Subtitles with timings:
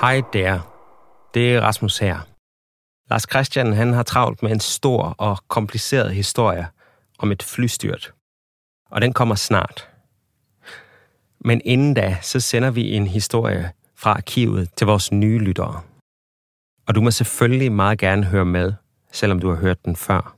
[0.00, 0.60] Hej der.
[1.34, 2.18] Det er Rasmus her.
[3.10, 6.68] Lars Christian han har travlt med en stor og kompliceret historie
[7.18, 8.12] om et flystyrt.
[8.90, 9.88] Og den kommer snart.
[11.40, 15.80] Men inden da, så sender vi en historie fra arkivet til vores nye lyttere.
[16.88, 18.72] Og du må selvfølgelig meget gerne høre med,
[19.12, 20.36] selvom du har hørt den før.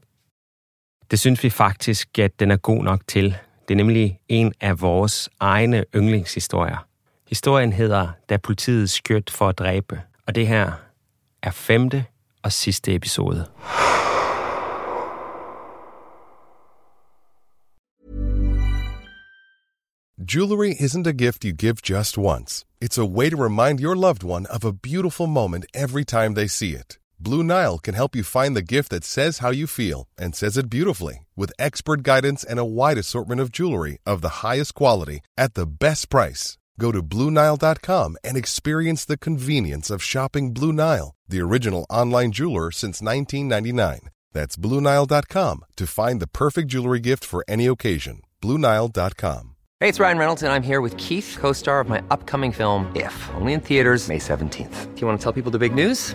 [1.10, 3.36] Det synes vi faktisk, at den er god nok til.
[3.68, 6.91] Det er nemlig en af vores egne yndlingshistorier.
[7.32, 8.90] Historien hedder Da politiet
[9.30, 10.72] for at dræbe, og det her
[11.42, 12.04] er femte
[12.42, 13.46] og sidste episode.
[20.34, 22.64] Jewelry isn't a gift you give just once.
[22.84, 26.48] It's a way to remind your loved one of a beautiful moment every time they
[26.48, 26.98] see it.
[27.18, 30.58] Blue Nile can help you find the gift that says how you feel and says
[30.58, 35.20] it beautifully with expert guidance and a wide assortment of jewelry of the highest quality
[35.38, 36.58] at the best price.
[36.78, 42.70] Go to BlueNile.com and experience the convenience of shopping Blue Nile, the original online jeweler
[42.70, 44.10] since 1999.
[44.32, 48.22] That's BlueNile.com to find the perfect jewelry gift for any occasion.
[48.40, 49.56] BlueNile.com.
[49.80, 52.90] Hey, it's Ryan Reynolds, and I'm here with Keith, co star of my upcoming film,
[52.94, 54.94] If, only in theaters, May 17th.
[54.94, 56.14] Do you want to tell people the big news?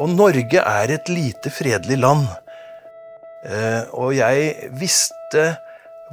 [0.00, 2.28] Og Norge er et lite, fredelig land.
[3.44, 5.56] Eh, og jeg visste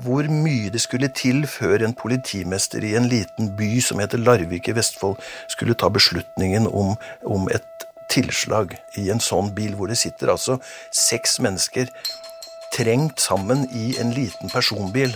[0.04, 4.70] hvor mye det skulle til før en politimester i en liten by som heter Larvik
[4.70, 5.18] i Vestfold,
[5.50, 6.94] skulle ta beslutningen om,
[7.26, 10.60] om et tilslag i en sånn bil, hvor det sitter altså
[10.94, 11.90] seks mennesker
[12.76, 15.16] trengt sammen i en liten personbil.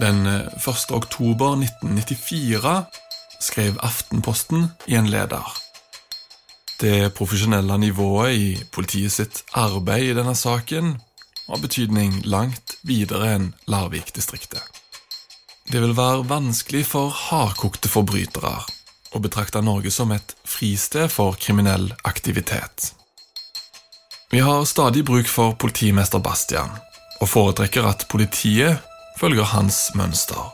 [0.00, 0.92] Den 1.
[0.96, 2.76] oktober 1994
[3.40, 5.69] skrev Aftenposten i en leder.
[6.80, 10.94] Det profesjonelle nivået i politiet sitt arbeid i denne saken
[11.50, 14.62] har betydning langt videre enn Larvik-distriktet.
[15.70, 18.54] Det vil være vanskelig for hardkokte forbrytere
[19.12, 22.94] å betrakte Norge som et fristed for kriminell aktivitet.
[24.32, 26.70] Vi har stadig bruk for politimester Bastian,
[27.20, 28.80] og foretrekker at politiet
[29.20, 30.48] følger hans mønster.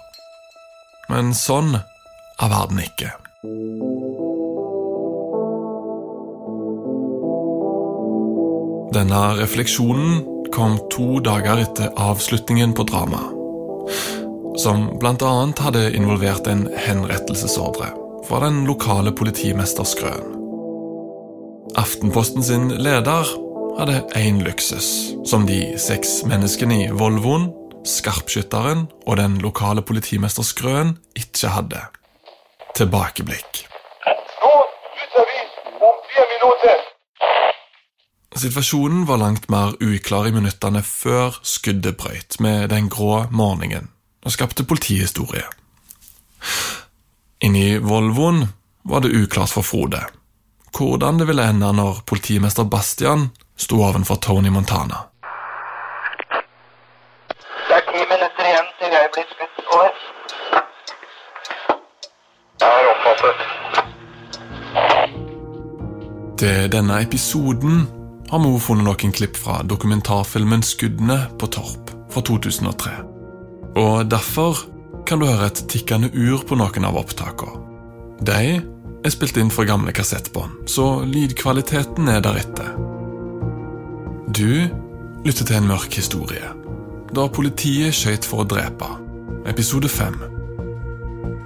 [1.13, 3.13] Men sånn er verden ikke.
[8.97, 10.23] Denne refleksjonen
[10.55, 13.91] kom to dager etter avslutningen på dramaet,
[14.57, 15.33] som bl.a.
[15.61, 17.91] hadde involvert en henrettelsesordre
[18.25, 20.33] fra den lokale politimester Skrøen.
[21.77, 23.29] Aftenposten sin leder
[23.77, 27.51] hadde én luksus, som de seks menneskene i Volvoen,
[27.85, 31.85] skarpskytteren og den lokale politimester Skrøen ikke hadde.
[32.81, 33.67] Tilbakeblikk.
[34.09, 34.57] Nå
[34.97, 35.41] slutter vi
[35.85, 36.87] om fire minutter.
[38.37, 43.89] Situasjonen var langt mer uklar i minuttene før skuddet brøyt med den grå morgenen
[44.27, 45.47] og skapte politihistorie.
[47.41, 48.45] Inni Volvoen
[48.85, 50.05] var det uklart for Frode
[50.77, 54.95] hvordan det ville ende når politimester Bastian sto ovenfor Tony Montana.
[57.69, 59.57] Det er ti minutter igjen til jeg blir skutt.
[59.73, 59.91] Over.
[62.61, 63.37] Jeg har oppfattet.
[66.39, 67.96] Til denne episoden
[68.31, 72.91] har vi også funnet noen klipp fra dokumentarfilmen 'Skuddene på Torp' fra 2003.
[73.77, 74.65] Og derfor
[75.07, 77.63] kan du høre et tikkende ur på noen av opptakene.
[78.27, 78.61] De
[79.05, 82.73] er spilt inn fra gamle kassettbånd, så lydkvaliteten er deretter.
[84.33, 84.67] Du
[85.27, 86.49] lytter til en mørk historie,
[87.15, 88.89] da politiet skøyt for å drepe.
[89.47, 90.17] Episode 5.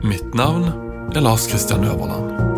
[0.06, 0.70] Mitt navn
[1.14, 2.49] er Lars Kristian Øverland.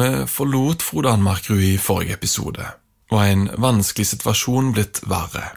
[0.00, 2.66] Vi forlot Frode Anmarkrud i forrige episode,
[3.10, 5.52] var en vanskelig situasjon blitt verre.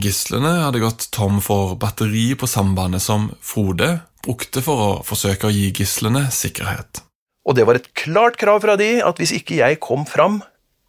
[0.00, 5.54] Gislene hadde gått tom for batteri på sambandet som Frode brukte for å forsøke å
[5.54, 7.02] gi gislene sikkerhet.
[7.48, 10.40] Og det var et klart krav fra de at hvis ikke jeg kom fram,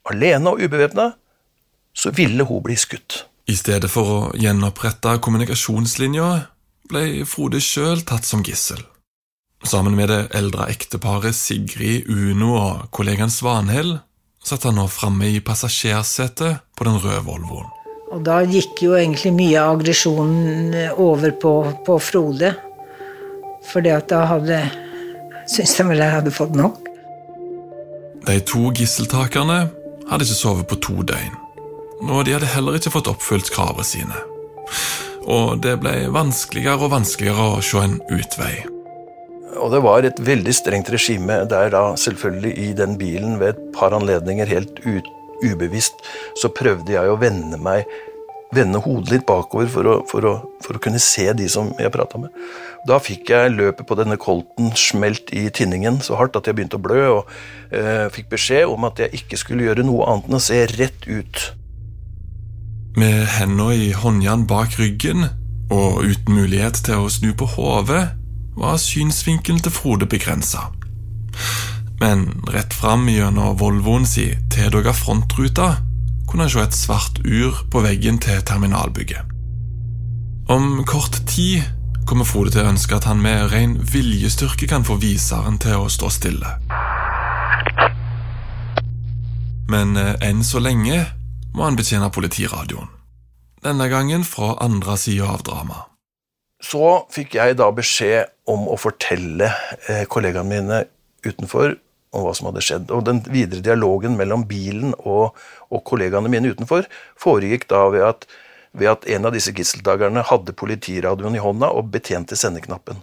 [0.06, 1.12] alene og ubevæpna,
[1.94, 3.26] så ville hun bli skutt.
[3.50, 6.30] I stedet for å gjenopprette kommunikasjonslinja
[6.92, 8.84] ble Frode sjøl tatt som gissel.
[9.64, 14.00] Sammen med det eldre ekteparet Sigrid Uno og kollegaen Svanhild
[14.44, 17.70] satt han nå framme i passasjersetet på den røde Volvoen.
[18.12, 21.54] Og da gikk jo egentlig mye av aggresjonen over på,
[21.86, 22.56] på Frode.
[23.72, 24.58] Fordi da hadde
[25.46, 26.82] syntes han vel jeg hadde fått nok.
[28.26, 29.62] De to gisseltakerne
[30.10, 31.38] hadde ikke sovet på to døgn,
[32.10, 34.26] og de hadde heller ikke fått oppfylt kravene sine.
[35.30, 38.56] Og det ble vanskeligere og vanskeligere å se en utvei.
[39.60, 43.66] Og det var et veldig strengt regime der da selvfølgelig i den bilen ved et
[43.76, 44.80] par anledninger helt
[45.42, 46.04] ubevisst
[46.40, 47.90] så prøvde jeg å vende meg
[48.52, 50.34] vende hodet litt bakover for å, for, å,
[50.64, 52.34] for å, kunne se de som jeg prata med.
[52.88, 56.80] Da fikk jeg løpet på denne kolten smelt i tinningen så hardt at jeg begynte
[56.80, 57.32] å blø, og
[57.72, 61.08] eh, fikk beskjed om at jeg ikke skulle gjøre noe annet enn å se rett
[61.08, 61.46] ut.
[63.00, 65.30] Med henda i håndjern bak ryggen
[65.72, 68.10] og uten mulighet til å snu på hodet,
[68.62, 70.70] var synsvinkelen til Frode begrensa.
[72.02, 75.76] Men rett fram gjennom Volvoen si tildogga frontruta
[76.30, 79.28] kunne han se et svart ur på veggen til terminalbygget.
[80.50, 81.64] Om kort tid
[82.08, 85.92] kommer Frode til å ønske at han med ren viljestyrke kan få viseren til å
[85.92, 86.56] stå stille.
[89.72, 91.06] Men eh, enn så lenge
[91.56, 92.90] må han betjene politiradioen.
[93.62, 95.91] Denne gangen fra andre sida av dramaet.
[96.62, 99.50] Så fikk jeg da beskjed om å fortelle
[99.90, 100.84] eh, kollegaene mine
[101.26, 101.76] utenfor
[102.12, 102.92] om hva som hadde skjedd.
[102.94, 105.38] Og den videre dialogen mellom bilen og,
[105.72, 106.88] og kollegaene mine utenfor
[107.20, 108.28] foregikk da ved at,
[108.78, 113.02] ved at en av disse gisseltakerne hadde politiradioen i hånda og betjente sendeknappen.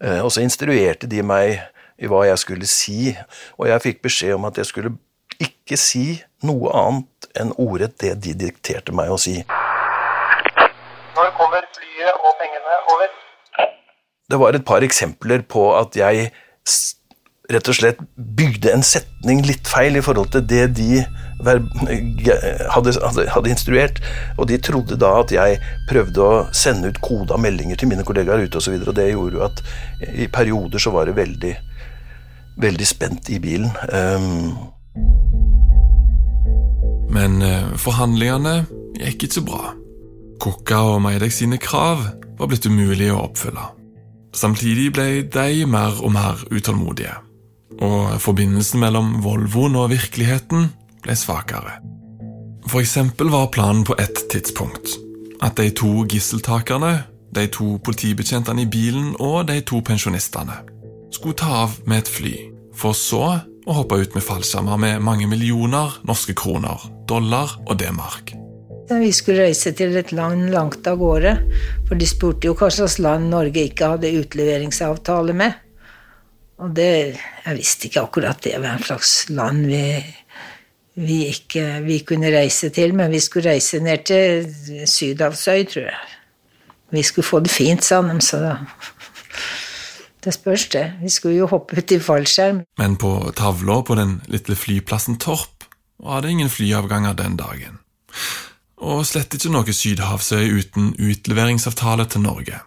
[0.00, 1.58] Eh, og så instruerte de meg
[1.96, 3.14] i hva jeg skulle si,
[3.56, 4.92] og jeg fikk beskjed om at jeg skulle
[5.40, 9.40] ikke si noe annet enn ordrett det de dikterte meg å si.
[11.16, 13.08] Når kommer flyet og pengene over?
[14.30, 16.30] Det var et par eksempler på at jeg
[17.52, 21.04] rett og slett bygde en setning litt feil i forhold til det de
[21.46, 22.94] hadde,
[23.30, 24.00] hadde, instruert.
[24.34, 28.42] Og de trodde da at jeg prøvde å sende ut koda meldinger til mine kollegaer
[28.42, 28.74] ute osv.
[28.74, 29.62] Og, så og det gjorde jo at
[30.10, 31.54] i perioder så var det veldig,
[32.66, 33.70] veldig spent i bilen.
[33.94, 34.72] Um.
[37.14, 38.58] Men uh, forhandlingene
[38.98, 39.74] gikk ikke så bra.
[40.42, 43.75] Kokka og Meidek sine krav var blitt umulig å oppfylle.
[44.36, 47.14] Samtidig ble de mer og mer utålmodige
[47.82, 50.70] og forbindelsen mellom Volvoen og virkeligheten
[51.04, 51.78] ble svakere.
[52.66, 54.96] For eksempel var planen på ett tidspunkt
[55.42, 57.04] at de to gisseltakerne,
[57.34, 60.56] de to politibetjentene i bilen og de to pensjonistene
[61.12, 62.34] skulle ta av med et fly,
[62.74, 63.22] for så
[63.66, 68.34] å hoppe ut med fallskjermer med mange millioner norske kroner, dollar og D-mark.
[68.86, 71.32] Vi skulle reise til et land langt av gårde,
[71.88, 75.56] for de spurte jo hva slags land Norge ikke hadde utleveringsavtale med.
[76.62, 77.16] Og det
[77.46, 79.82] Jeg visste ikke akkurat det en slags land vi,
[80.94, 84.46] vi ikke vi kunne reise til, men vi skulle reise ned til
[84.86, 86.14] Sydhavsøy, tror jeg.
[86.90, 88.56] Vi skulle få det fint, sa de, så da
[90.24, 90.92] Det spørs, det.
[91.02, 92.64] Vi skulle jo hoppe ut i fallskjerm.
[92.78, 95.64] Men på tavla på den lille flyplassen Torp
[96.02, 97.78] var det ingen flyavganger den dagen.
[98.76, 102.60] Og slett ikke noe Sydhavsøy uten utleveringsavtale til Norge.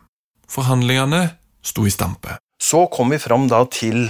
[0.50, 2.40] Forhandlingene sto i stampe.
[2.60, 4.10] Så kom vi fram da til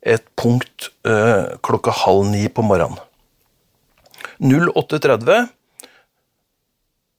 [0.00, 2.98] et punkt øh, klokka halv ni på morgenen.
[4.40, 5.50] 08.30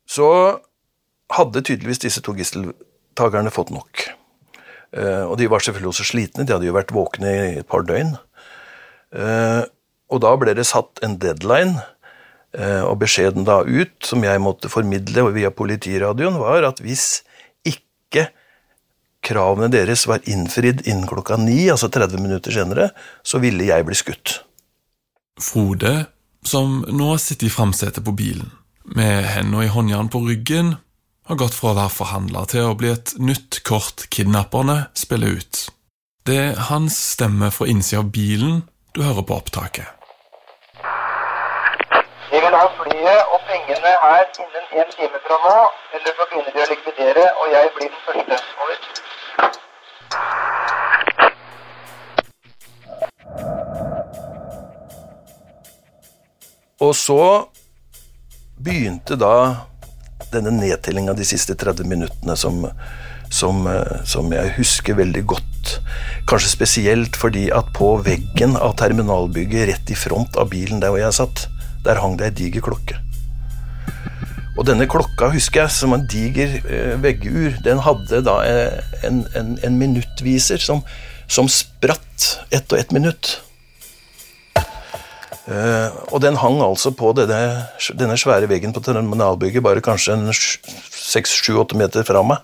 [0.10, 0.30] så
[1.32, 4.08] hadde tydeligvis disse to gisseltakerne fått nok.
[4.92, 7.86] Uh, og de var selvfølgelig også slitne, de hadde jo vært våkne i et par
[7.88, 8.18] døgn.
[9.16, 9.64] Uh,
[10.12, 11.80] og da ble det satt en deadline,
[12.60, 17.22] og beskjeden da ut, som jeg måtte formidle via politiradioen, var at hvis
[17.64, 18.26] ikke
[19.24, 22.90] kravene deres var innfridd innen klokka ni, altså 30 minutter senere,
[23.24, 24.42] så ville jeg bli skutt.
[25.42, 25.94] Frode,
[26.44, 28.50] som nå sitter i framsetet på bilen,
[28.84, 30.76] med henda i håndjern på ryggen,
[31.30, 35.68] har gått fra å være forhandler til å bli et nytt kort kidnapperne spiller ut.
[36.28, 38.64] Det er hans stemme fra innsida av bilen
[38.96, 40.01] du hører på opptaket.
[42.52, 45.60] Ha flyet og pengene her innen en time fra nå,
[45.96, 48.36] eller så begynner de å likvidere, og jeg blir den første.
[48.62, 48.76] Over.
[56.82, 57.24] Og så
[58.60, 59.36] begynte da
[60.36, 62.68] denne nedtellinga de siste 30 minuttene som,
[63.32, 63.64] som,
[64.04, 65.78] som, jeg husker veldig godt.
[66.28, 71.00] Kanskje spesielt fordi at på veggen av terminalbygget rett i front av bilen der hvor
[71.06, 71.48] jeg satt,
[71.86, 73.00] der hang det ei diger klokke.
[74.60, 79.24] Og denne klokka, husker jeg, som en diger eh, veggur, den hadde da eh, en,
[79.38, 80.84] en, en minuttviser som,
[81.32, 83.38] som spratt ett og ett minutt.
[85.48, 87.66] Eh, og den hang altså på denne,
[87.98, 92.44] denne svære veggen på terminalbygget, bare kanskje en seks, sju, åtte meter fra meg.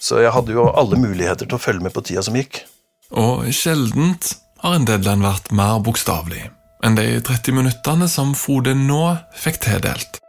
[0.00, 2.64] Så jeg hadde jo alle muligheter til å følge med på tida som gikk.
[3.12, 4.32] Og sjeldent
[4.64, 6.48] har en deadline vært mer bokstavelig
[6.84, 9.04] enn de 30 minuttene som Frode nå
[9.36, 10.20] fikk tildelt.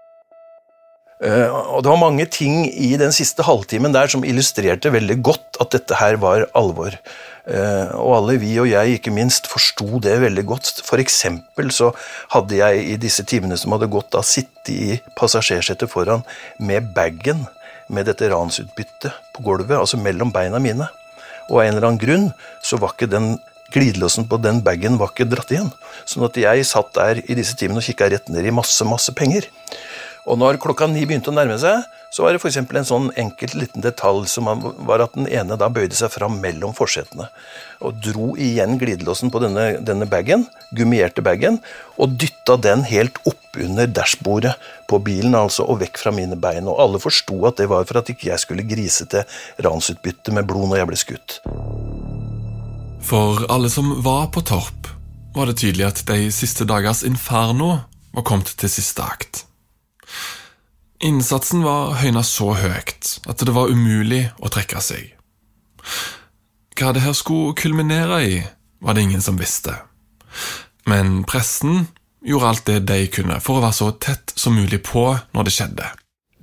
[1.22, 5.60] Uh, og det var mange ting i den siste halvtimen der som illustrerte veldig godt
[5.62, 6.96] at dette her var alvor.
[7.46, 10.81] Uh, og alle vi og jeg ikke minst forsto det veldig godt.
[10.88, 11.91] For eksempel så
[12.34, 16.25] hadde jeg i disse timene som hadde gått, da sittet i passasjersetet foran
[16.58, 17.46] med bagen
[17.91, 20.89] med dette ransutbyttet på gulvet, altså mellom beina mine.
[21.51, 22.27] Og av en eller annen grunn
[22.65, 23.36] så var ikke den
[23.74, 25.72] glidelåsen på den bagen var ikke dratt igjen.
[26.06, 29.13] Sånn at jeg satt der i disse timene og kikka rett ned i masse, masse
[29.18, 29.48] penger.
[30.30, 32.60] Og når klokka ni begynte å nærme seg, så var det f.eks.
[32.60, 34.50] en sånn enkelt liten detalj som
[34.86, 37.30] var at den ene da bøyde seg fram mellom forsetene
[37.82, 40.44] og dro igjen glidelåsen på denne, denne bagen,
[40.75, 41.58] gummierte bagen,
[41.98, 44.54] og dytta den helt oppunder dashbordet
[44.92, 46.70] på bilen, altså, og vekk fra mine bein.
[46.70, 49.25] Og alle forsto at det var for at ikke jeg skulle grise til
[49.66, 51.40] ransutbytte med blod når jeg ble skutt.
[53.12, 54.88] For alle som var på Torp,
[55.36, 57.74] var det tydelig at de siste dagers inferno
[58.15, 59.41] var kommet til siste akt.
[61.03, 65.10] Innsatsen var høyna så høyt at det var umulig å trekke seg.
[66.80, 68.38] Hva det her skulle kulminere i,
[68.80, 69.75] var det ingen som visste.
[70.88, 71.89] Men pressen
[72.24, 75.58] gjorde alt det de kunne for å være så tett som mulig på når det
[75.58, 75.91] skjedde.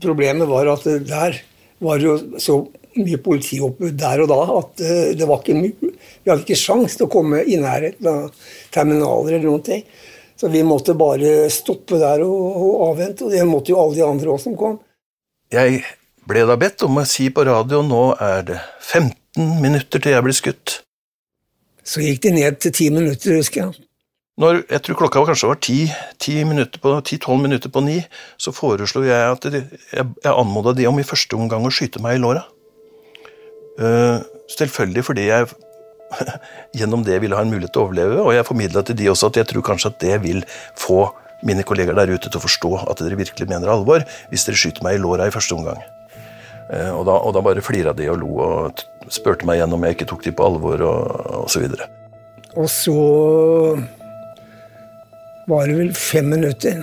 [0.05, 1.41] Problemet var at der
[1.81, 2.67] var jo så
[3.01, 6.99] mye politioppbud der og da at eh, det var ikke mye, vi hadde ikke sjans
[6.99, 9.87] til å komme i nærheten av terminaler eller noen ting.
[10.39, 14.05] Så vi måtte bare stoppe der og, og avvente, og det måtte jo alle de
[14.07, 14.77] andre også som kom.
[15.51, 15.81] Jeg
[16.29, 20.27] ble da bedt om å si på radio nå er det 15 minutter til jeg
[20.27, 20.79] blir skutt.
[21.83, 23.85] Så gikk de ned til 10 minutter, husker jeg.
[24.39, 27.97] Når jeg tror klokka kanskje var 10-12 minutter, minutter på ni,
[28.39, 29.65] så foreslo jeg at jeg,
[29.97, 32.45] jeg anmoda de om i første omgang å skyte meg i låra.
[33.79, 34.19] Uh,
[34.51, 35.47] selvfølgelig fordi jeg
[36.79, 38.21] gjennom det ville ha en mulighet til å overleve.
[38.25, 40.43] Og jeg formidla til de også at jeg tror kanskje at det vil
[40.79, 41.07] få
[41.47, 44.83] mine kolleger der ute til å forstå at dere virkelig mener alvor, hvis dere skyter
[44.83, 45.79] meg i låra i første omgang.
[46.69, 48.83] Eh, og da, og da bare flira de og lo og
[49.13, 51.89] spurte meg igjen om jeg ikke tok de på alvor, og, og så videre.
[52.59, 52.97] Og så
[55.49, 56.83] var det vel fem minutter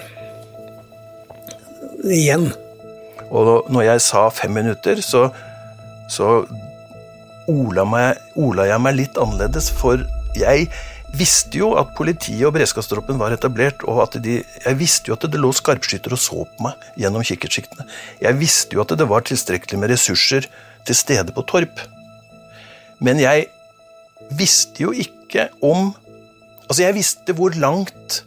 [2.05, 2.47] igjen.
[3.29, 5.27] Og når jeg sa fem minutter, så,
[6.09, 6.45] så
[7.51, 10.01] ola, meg, ola jeg meg litt annerledes, for
[10.35, 10.67] jeg
[11.15, 15.27] visste jo at politiet og beredskapstroppen var etablert, og at de, jeg visste jo at
[15.31, 17.87] det lå skarpskyttere og så på meg gjennom kikkertsiktene.
[18.23, 20.49] Jeg visste jo at det var tilstrekkelig med ressurser
[20.85, 21.83] til stede på Torp.
[23.03, 23.47] Men jeg
[24.35, 25.93] visste jo ikke om
[26.65, 28.23] Altså, jeg visste hvor langt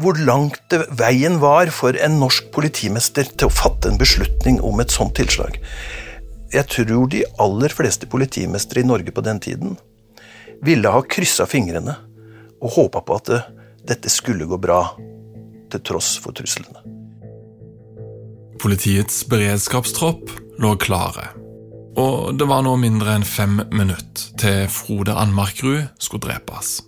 [0.00, 4.94] hvor langt veien var for en norsk politimester til å fatte en beslutning om et
[4.94, 5.58] sånt tilslag
[6.50, 9.76] jeg tror de aller fleste politimestere i Norge på den tiden
[10.66, 11.94] ville ha kryssa fingrene
[12.60, 13.40] og håpa på at det,
[13.88, 14.82] dette skulle gå bra,
[15.70, 16.82] til tross for truslene.
[18.60, 21.30] Politiets beredskapstropp lå klare,
[21.96, 26.80] og det var nå mindre enn fem minutter til Frode Anmarkrud skulle drepes.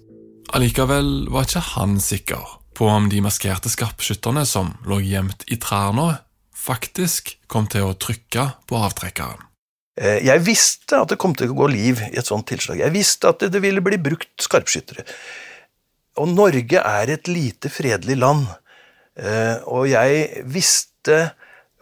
[0.53, 6.19] Allikevel var ikke han sikker på om de maskerte skarpskytterne som lå gjemt i trærne,
[6.53, 9.52] faktisk kom til å trykke på avtrekkeren.
[10.01, 12.81] Eh, jeg visste at det kom til å gå liv i et sånt tilslag.
[12.81, 15.05] Jeg visste at det ville bli brukt skarpskyttere.
[16.21, 18.49] Og Norge er et lite, fredelig land.
[19.17, 21.33] Eh, og jeg visste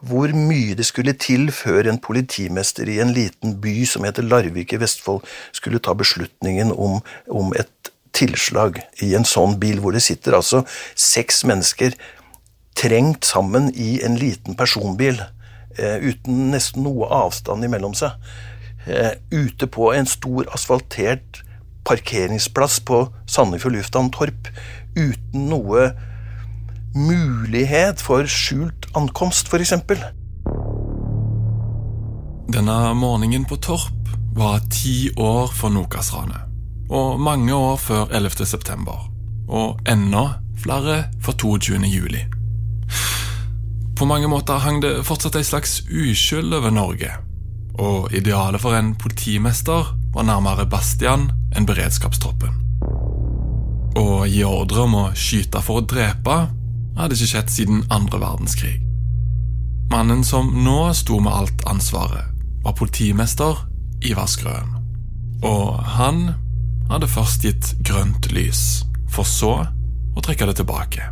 [0.01, 4.73] hvor mye det skulle til før en politimester i en liten by som heter Larvik
[4.73, 10.03] i Vestfold, skulle ta beslutningen om, om et tilslag i en sånn bil, hvor det
[10.03, 10.65] sitter altså
[10.99, 11.95] seks mennesker
[12.81, 15.21] trengt sammen i en liten personbil.
[15.79, 18.17] Eh, uten nesten noe avstand imellom seg.
[18.87, 21.43] Eh, ute på en stor asfaltert
[21.87, 24.51] parkeringsplass på Sandefjord lufthavn Torp
[24.97, 25.91] uten noe
[26.95, 29.77] mulighet for skjult ankomst, f.eks.
[32.51, 36.49] Denne morgenen på Torp var ti år for Nokas-ranet.
[36.91, 38.47] Og mange år før 11.
[38.47, 39.07] september.
[39.47, 41.79] Og enda flere for 22.
[41.87, 42.27] juli.
[44.01, 47.11] På mange måter hang det fortsatt ei slags uskyld over Norge,
[47.77, 52.55] og idealet for en politimester var nærmere Bastian enn beredskapstroppen.
[54.01, 56.37] Å gi ordre om å skyte for å drepe
[56.97, 58.79] hadde ikke skjedd siden andre verdenskrig.
[59.93, 62.31] Mannen som nå sto med alt ansvaret,
[62.65, 63.67] var politimester
[64.01, 64.79] Ivar Skrøen.
[65.45, 66.23] Og han
[66.89, 68.81] hadde først gitt grønt lys,
[69.13, 69.53] for så
[70.17, 71.11] å trekke det tilbake.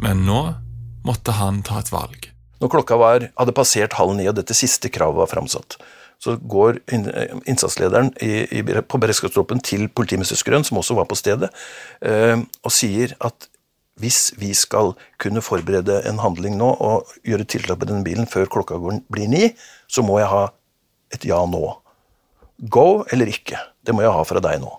[0.00, 0.40] Men nå
[1.06, 2.30] måtte han ta et valg.
[2.58, 5.78] Når klokka var, hadde passert halv ni og dette siste kravet var framsatt,
[6.18, 11.52] så går innsatslederen i, i, på beredskapstroppen til politimester Skrøn, som også var på stedet,
[12.02, 13.46] eh, og sier at
[13.98, 18.50] hvis vi skal kunne forberede en handling nå og gjøre tiltak på denne bilen før
[18.50, 19.48] klokka blir ni,
[19.90, 20.44] så må jeg ha
[21.14, 21.62] et ja nå.
[22.70, 23.58] Go eller ikke.
[23.82, 24.70] Det må jeg ha fra deg nå.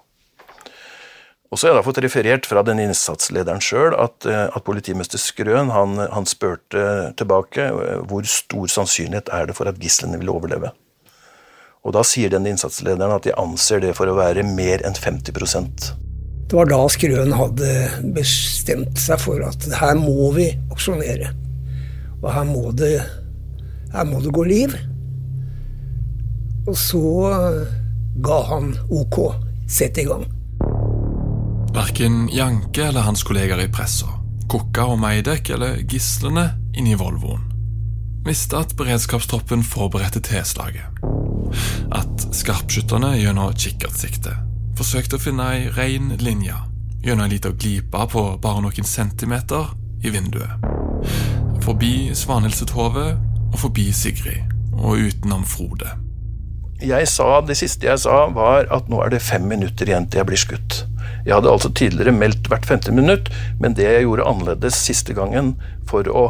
[1.50, 5.22] Og så har jeg da fått referert fra den innsatslederen sjøl at, eh, at, politimester
[5.22, 10.30] Skrøn han, han spurte tilbake eh, hvor stor sannsynlighet er det for at gislene vil
[10.36, 10.74] overleve.
[11.88, 15.90] Og da sier den innsatslederen at de anser det for å være mer enn 50%
[16.50, 17.74] det var da Skrøen hadde
[18.16, 21.30] bestemt seg for at her må vi aksjonere.
[22.24, 22.96] Og her må det,
[23.94, 24.74] her må det gå liv.
[26.66, 27.04] Og så
[28.26, 29.20] ga han OK.
[29.70, 30.26] Sett i gang.
[31.74, 34.10] Verken Janke eller hans kolleger i pressa,
[34.50, 37.50] Kokka og Meidek eller gislene inne i Volvoen
[38.30, 40.86] visste at beredskapstroppen forberedte tilslaget.
[41.96, 44.36] At skarpskytterne gjennom kikkertsikte
[44.78, 46.56] forsøkte å finne ei rein linje
[47.04, 49.72] gjennom ei lita glipe på bare noen centimeter
[50.04, 50.68] i vinduet.
[51.64, 53.18] Forbi Svanhildshothovet
[53.50, 55.90] og forbi Sigrid, og utenom Frode.
[56.80, 60.22] Jeg sa, Det siste jeg sa, var at nå er det fem minutter igjen til
[60.22, 60.86] jeg blir skutt.
[61.26, 65.56] Jeg hadde altså tidligere meldt hvert femte minutt, men det jeg gjorde annerledes siste gangen
[65.90, 66.30] for å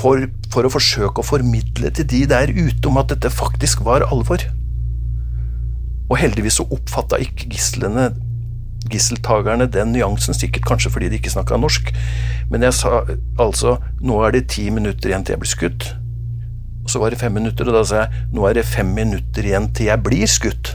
[0.00, 4.06] for, for å forsøke å formidle til de der ute om at dette faktisk var
[4.08, 4.42] alvor.
[6.10, 8.10] Og heldigvis så oppfatta ikke gislene,
[8.90, 11.92] gisseltakerne den nyansen, sikkert kanskje fordi de ikke snakka norsk.
[12.50, 13.04] Men jeg sa
[13.40, 15.90] altså nå er det ti minutter igjen til jeg blir skutt.
[16.80, 19.46] Og så var det fem minutter, og da sa jeg nå er det fem minutter
[19.46, 20.74] igjen til jeg blir skutt.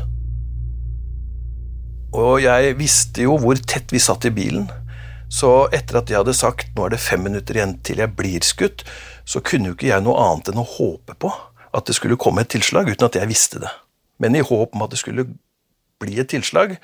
[2.16, 4.70] Og jeg visste jo hvor tett vi satt i bilen.
[5.32, 8.46] Så etter at jeg hadde sagt nå er det fem minutter igjen til jeg blir
[8.46, 8.86] skutt,
[9.28, 11.34] så kunne jo ikke jeg noe annet enn å håpe på
[11.76, 13.74] at det skulle komme et tilslag, uten at jeg visste det
[14.18, 15.28] men i håp om at det skulle
[16.02, 16.78] bli et tilslag,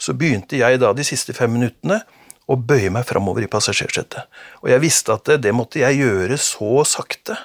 [0.00, 2.02] så begynte jeg da de siste fem minuttene
[2.50, 4.26] å bøye meg framover i passasjersetet.
[4.64, 7.38] Og jeg visste at det, det måtte jeg gjøre så sakte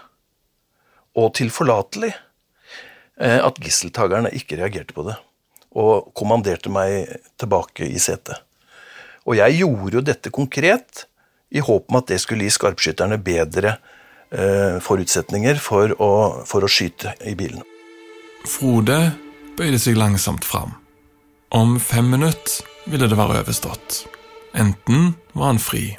[1.18, 5.16] og tilforlatelig eh, at gisseltakerne ikke reagerte på det,
[5.78, 8.42] og kommanderte meg tilbake i setet.
[9.28, 11.06] Og jeg gjorde jo dette konkret
[11.52, 13.78] i håp om at det skulle gi skarpskytterne bedre
[14.32, 16.12] eh, forutsetninger for å,
[16.48, 17.64] for å skyte i bilen.
[18.48, 19.00] Frode
[19.60, 20.76] bøyde seg langsomt fram.
[21.56, 24.06] Om fem minutter ville det være overstått.
[24.58, 25.92] Enten var han fri,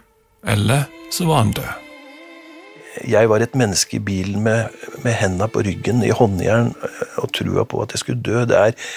[0.49, 1.85] eller så var han død.
[3.09, 6.73] Jeg var et menneske i bilen med, med hendene på ryggen i håndjern
[7.21, 8.43] og trua på at jeg skulle dø.
[8.49, 8.89] Det er,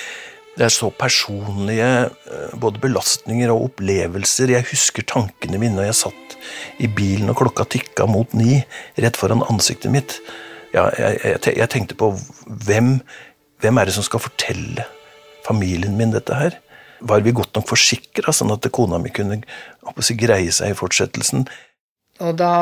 [0.57, 4.51] det er så personlige eh, både belastninger og opplevelser.
[4.51, 6.37] Jeg husker tankene mine da jeg satt
[6.83, 8.59] i bilen og klokka tikka mot ni
[8.99, 10.17] rett foran ansiktet mitt.
[10.71, 12.13] Jeg, jeg, jeg tenkte på
[12.67, 12.97] hvem
[13.61, 14.85] hvem er det som skal fortelle
[15.45, 16.57] familien min dette her?
[17.01, 19.41] Var vi godt nok forsikra, sånn at kona mi kunne
[20.21, 21.47] greie seg i fortsettelsen?
[22.21, 22.53] Og da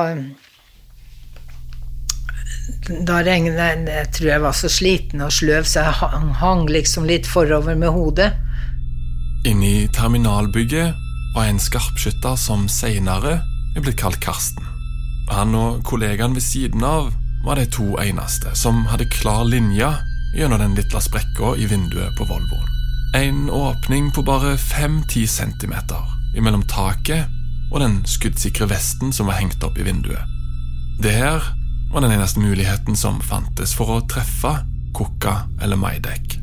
[3.08, 7.08] da regnet Jeg tror jeg var så sliten og sløv, så jeg hang, hang liksom
[7.10, 8.32] litt forover med hodet.
[9.48, 10.94] Inni terminalbygget
[11.36, 13.40] var en skarpskytter som seinere
[13.76, 14.66] er blitt kalt Karsten.
[15.30, 17.12] Han og kollegaen ved siden av
[17.46, 19.88] var de to eneste som hadde klar linje
[20.36, 22.76] gjennom den lille sprekka i vinduet på Volvoen.
[23.16, 25.76] En åpning på bare 5-10 cm
[26.44, 27.26] mellom taket
[27.72, 30.26] og den skuddsikre vesten som var hengt opp i vinduet.
[31.02, 31.16] Det
[31.92, 34.52] var den eneste muligheten som fantes for å treffe
[34.96, 36.38] Kukka eller Maidek.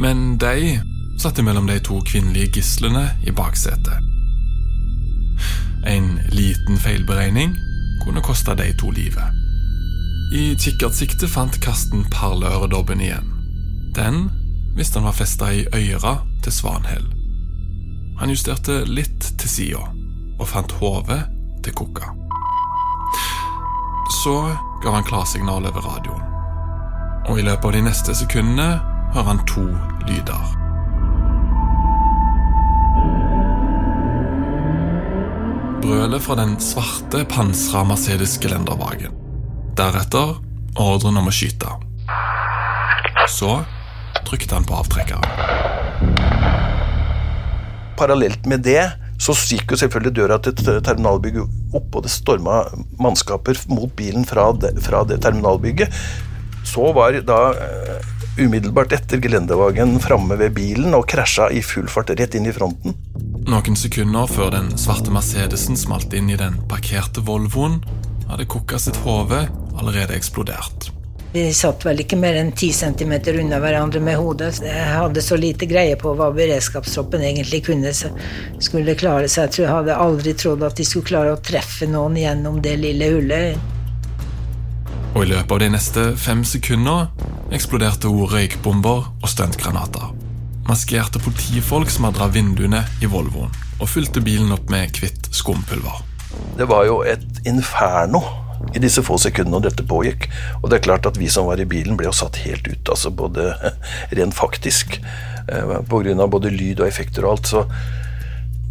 [0.00, 0.80] Men de
[1.18, 4.04] satt mellom de to kvinnelige gislene i baksetet.
[5.86, 7.54] En liten feilberegning
[8.04, 9.42] kunne koste de to livet.
[10.34, 13.30] I kikkertsikte fant Karsten perleøredobben igjen.
[13.96, 14.26] Den
[14.76, 17.08] visste han var festa i øra til Svanhild.
[18.20, 19.84] Han justerte litt til sida
[20.36, 21.22] og fant hodet
[21.64, 22.12] til Kukka.
[24.10, 26.22] Så ga han klarsignal over radioen.
[27.26, 28.68] Og i løpet av de neste sekundene
[29.14, 29.64] hører han to
[30.06, 30.52] lyder.
[35.82, 39.14] Brølet fra den svarte pansra Mercedes-gelendervagen.
[39.78, 40.36] Deretter
[40.78, 41.70] ordren om å skyte.
[43.30, 43.58] Så
[44.26, 45.26] trykte han på avtrekkeren.
[47.98, 48.84] Parallelt med det
[49.18, 52.64] Så gikk jo selvfølgelig døra til terminalbygget opp, og det storma
[53.00, 55.94] mannskaper mot bilen fra det, fra det terminalbygget.
[56.66, 62.12] Så var da uh, umiddelbart etter gelendevagen framme ved bilen og krasja i full fart
[62.18, 62.96] rett inn i fronten.
[63.46, 67.78] Noen sekunder før den svarte Mercedesen smalt inn i den parkerte Volvoen,
[68.26, 69.46] hadde Kukka sitt hode
[69.78, 70.90] allerede eksplodert.
[71.36, 74.54] Vi satt vel ikke mer enn ti centimeter unna hverandre med hodet.
[74.64, 78.08] Jeg hadde så lite greie på hva beredskapstroppen egentlig kunne så
[78.56, 79.42] skulle klare seg.
[79.42, 82.72] Jeg tror jeg hadde aldri trodd at de skulle klare å treffe noen gjennom det
[82.80, 83.60] lille hullet.
[85.12, 87.10] Og i løpet av de neste fem sekunder
[87.52, 90.08] eksploderte hun røykbomber og stuntgranater.
[90.70, 96.00] Maskerte politifolk smadra vinduene i Volvoen og fylte bilen opp med hvitt skumpulver.
[96.56, 98.24] Det var jo et inferno
[98.74, 100.28] i disse få sekundene dette pågikk.
[100.62, 102.92] Og det er klart at vi som var i bilen, ble jo satt helt ut,
[102.92, 103.52] altså både
[104.18, 104.98] rent faktisk.
[105.48, 106.26] Eh, Pga.
[106.26, 107.52] både lyd og effekter og alt.
[107.52, 107.66] Så.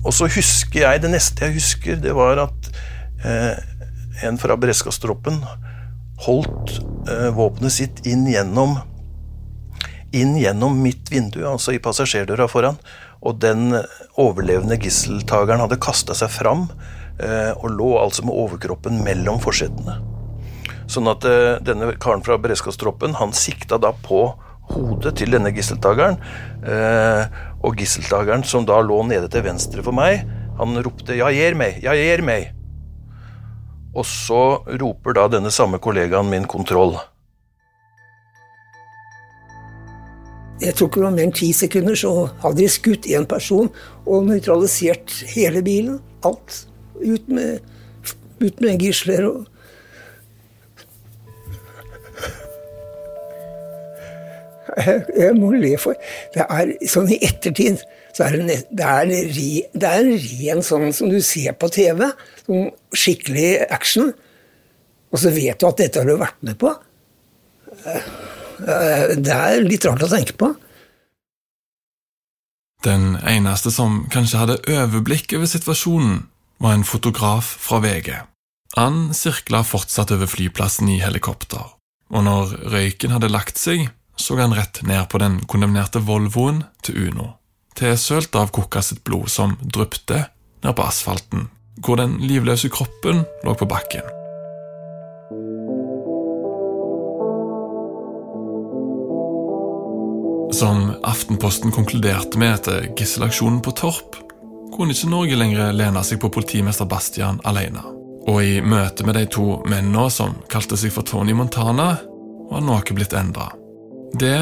[0.05, 2.73] Og så husker jeg Det neste jeg husker, det var at
[3.25, 3.55] eh,
[4.27, 5.41] en fra beredskapstroppen
[6.25, 6.77] holdt
[7.11, 8.77] eh, våpenet sitt inn gjennom
[10.15, 12.77] inn gjennom mitt vindu, altså i passasjerdøra foran.
[13.25, 13.73] Og den
[14.21, 16.69] overlevende gisseltakeren hadde kasta seg fram
[17.21, 19.99] og lå altså med overkroppen mellom forsetene.
[20.91, 24.27] Sånn at eh, denne karen fra beredskapstroppen han sikta da på
[24.73, 26.19] hodet til denne gisseltakeren.
[26.65, 30.25] Eh, og gisseltakeren, som da lå nede til venstre for meg,
[30.59, 31.81] han ropte 'Jeg gir meg!
[31.83, 32.53] Jeg gir meg!'
[33.95, 36.97] Og så roper da denne samme kollegaen min kontroll.
[40.61, 43.67] Jeg tror ikke det var mer enn ti sekunder, så hadde de skutt én person
[44.05, 45.99] og nøytralisert hele bilen.
[46.23, 46.67] Alt.
[47.01, 47.59] Ut med,
[48.39, 49.43] ut med gisler og
[54.75, 55.95] jeg, må le for
[56.33, 57.83] Det er sånn i ettertid
[58.15, 59.09] så er det, det, er,
[59.75, 62.05] det er en ren sånn som du ser på TV.
[62.45, 64.13] Sånn skikkelig action.
[65.11, 66.71] Og så vet du at dette har du vært med på.
[69.19, 70.53] Det er litt rart å tenke på.
[72.87, 76.23] Den eneste som kanskje hadde overblikk over situasjonen,
[76.57, 78.13] var en fotograf fra VG.
[78.75, 81.63] Han sirkla fortsatt over flyplassen i helikopter,
[82.11, 87.09] og når røyken hadde lagt seg, så han rett ned på den kondemnerte Volvoen til
[87.09, 87.35] Uno,
[87.75, 90.25] tilsølt av Kukka sitt blod som dryppte
[90.63, 91.49] ned på asfalten,
[91.83, 94.05] hvor den livløse kroppen lå på bakken.
[100.55, 104.24] Som Aftenposten konkluderte med etter gisselaksjonen på Torp,
[104.75, 107.83] kunne ikke Norge lenger lene seg på politimester Bastian alene.
[108.27, 111.95] Og i møte med de to mennene som kalte seg for Tony Montana,
[112.49, 113.51] var noe blitt endra.
[114.19, 114.39] Det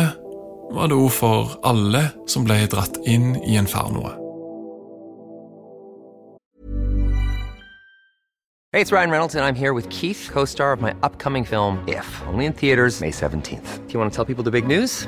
[0.73, 4.19] var det ord for alle som ble dratt inn i infernoet.
[8.73, 12.07] Hey, it's Ryan Reynolds, and I'm here with Keith, co-star of my upcoming film, If,
[12.25, 13.87] only in May 17th.
[13.87, 15.07] Do you want to tell people the big news?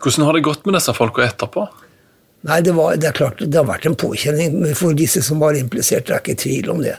[0.00, 1.66] Hvordan har det gått med disse folka etterpå?
[2.48, 5.58] Nei, det, var, det er klart det har vært en påkjenning for disse som var
[5.58, 6.06] implisert.
[6.08, 6.96] Det er ikke tvil om det.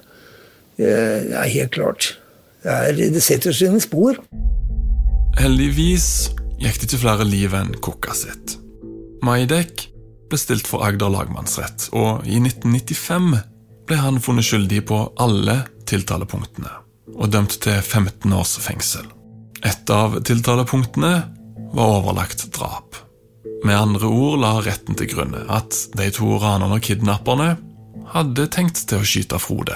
[0.78, 0.92] Det
[1.34, 2.12] er helt klart.
[2.62, 4.20] Det, er, det setter sine spor.
[5.40, 6.10] Heldigvis
[6.62, 8.58] gikk det ikke flere liv enn kokka sitt.
[9.26, 9.88] Maidek
[10.30, 13.34] ble stilt for Agder lagmannsrett, og i 1995
[13.90, 16.78] ble han funnet skyldig på alle tiltalepunktene
[17.12, 19.08] og dømt til 15 års fengsel.
[19.68, 21.12] Et av tiltalepunktene
[21.76, 22.91] var overlagt drap.
[23.62, 27.54] Med andre ord la retten til grunne at de to ranerne og kidnapperne
[28.12, 29.76] hadde tenkt til å skyte Frode.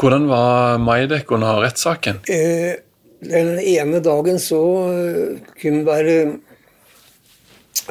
[0.00, 2.22] Hvordan var Maidek under rettssaken?
[2.32, 2.80] Eh,
[3.22, 6.16] den ene dagen så eh, kunne det være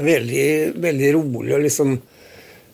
[0.01, 0.49] veldig,
[0.81, 1.93] veldig rolig og liksom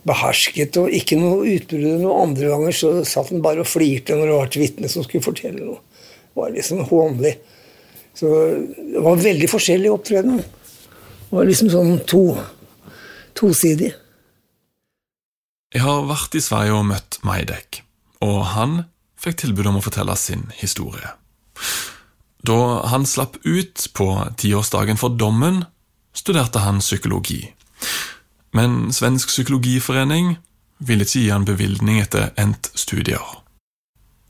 [0.07, 1.85] behersket og ikke noe utbrudd.
[1.99, 5.05] Noen andre ganger så satt han bare og flirte når det var et vitne som
[5.05, 5.83] skulle fortelle noe.
[6.31, 7.35] Det var liksom hånlig.
[8.17, 8.27] Så
[8.93, 10.39] det var veldig forskjellig opptreden.
[10.41, 12.23] Det var liksom sånn to,
[13.37, 13.91] tosidig.
[15.75, 17.81] Jeg har vært i Sverige og møtt Maidek,
[18.23, 18.77] og han
[19.19, 21.11] fikk tilbud om å fortelle sin historie.
[22.47, 24.07] Da han slapp ut på
[24.39, 25.65] tiårsdagen for dommen,
[26.15, 27.43] studerte han psykologi.
[28.55, 30.37] Men Svensk psykologiforening
[30.79, 33.25] ville ikke gi han bevilgning etter endt studier.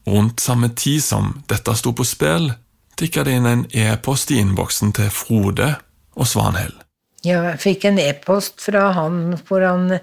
[0.08, 2.50] Rundt samme tid som dette sto på spill,
[2.98, 5.76] tikka det inn en e-post i innboksen til Frode
[6.18, 6.76] og Svanhild.
[7.26, 10.00] Jeg fikk en e-post fra han hvor han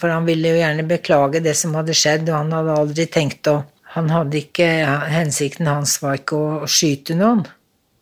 [0.00, 3.50] For han ville jo gjerne beklage det som hadde skjedd, og han hadde aldri tenkt
[3.52, 4.68] å Han hadde ikke
[5.10, 7.42] Hensikten hans var ikke å skyte noen.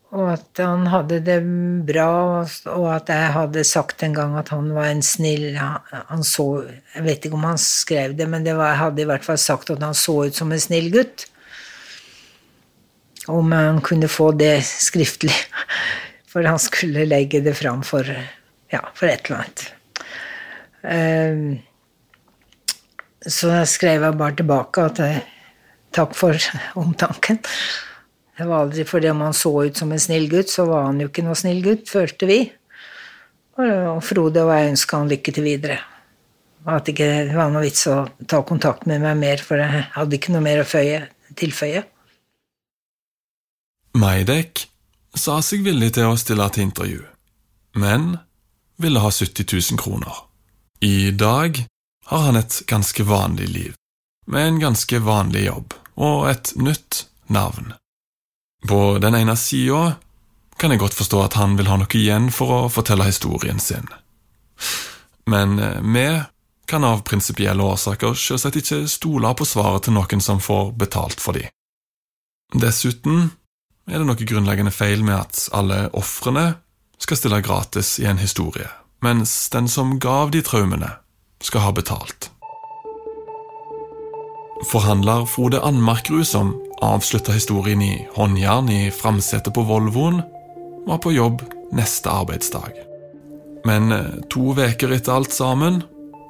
[0.09, 1.37] Og at han hadde det
[1.85, 6.63] bra, og at jeg hadde sagt en gang at han var en snill Han så
[6.95, 9.41] Jeg vet ikke om han skrev det, men det var, jeg hadde i hvert fall
[9.41, 11.27] sagt at han så ut som en snill gutt.
[13.29, 15.35] Om han kunne få det skriftlig.
[16.29, 18.05] For han skulle legge det fram for,
[18.69, 19.63] ja, for et eller annet.
[20.85, 21.47] Ehm,
[23.25, 25.23] så jeg skrev jeg bare tilbake at jeg,
[25.95, 26.37] takk for
[26.83, 27.41] omtanken.
[28.37, 31.01] Det var aldri fordi om han så ut som en snill gutt, så var han
[31.01, 32.39] jo ikke noe snill gutt, følte vi.
[33.59, 35.81] Og Frode og jeg ønska han lykke til videre.
[36.69, 40.31] At ikke var noe vits å ta kontakt med meg mer, for jeg hadde ikke
[40.35, 41.01] noe mer å føye,
[41.39, 41.83] tilføye.
[43.99, 44.67] Maidek
[45.17, 47.01] sa seg villig til å stille til intervju,
[47.75, 48.13] men
[48.79, 50.21] ville ha 70 000 kroner.
[50.79, 51.59] I dag
[52.07, 53.73] har han et ganske vanlig liv,
[54.27, 57.73] med en ganske vanlig jobb og et nytt navn.
[58.67, 59.97] På den ene sida
[60.59, 63.87] kan jeg godt forstå at han vil ha noe igjen for å fortelle historien sin.
[65.27, 65.59] Men
[65.93, 66.07] vi
[66.69, 71.35] kan av prinsipielle årsaker selvsagt ikke stole på svaret til noen som får betalt for
[71.35, 71.47] de.
[72.55, 73.31] Dessuten
[73.91, 76.53] er det noe grunnleggende feil med at alle ofrene
[76.99, 78.67] skal stille gratis i en historie,
[79.05, 80.91] mens den som gav de traumene,
[81.39, 82.27] skal ha betalt.
[84.67, 86.51] Forhandler Frode Anmarkrud, som
[86.83, 90.19] avslutta historien i håndjern i framsetet på Volvoen,
[90.87, 92.75] var på jobb neste arbeidsdag.
[93.67, 93.93] Men
[94.31, 95.81] to uker etter alt sammen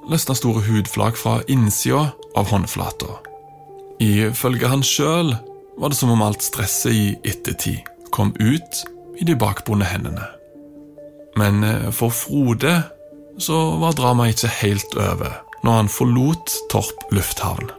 [0.10, 3.18] løsna store hudflak fra innsida av håndflata.
[4.00, 5.34] Ifølge han sjøl
[5.80, 8.84] var det som om alt stresset i ettertid kom ut
[9.20, 10.26] i de bakbundne hendene.
[11.40, 11.64] Men
[11.96, 12.82] for Frode
[13.40, 17.72] så var dramaet ikke helt over når han forlot Torp lufthavn.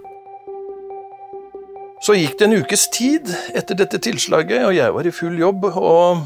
[2.00, 5.66] Så gikk det en ukes tid etter dette tilslaget, og jeg var i full jobb
[5.68, 6.22] og